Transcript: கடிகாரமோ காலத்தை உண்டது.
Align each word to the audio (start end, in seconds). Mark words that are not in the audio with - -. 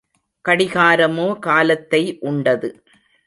கடிகாரமோ 0.45 1.27
காலத்தை 1.39 2.01
உண்டது. 2.21 2.69